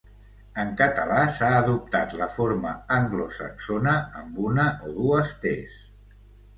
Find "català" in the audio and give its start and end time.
0.79-1.17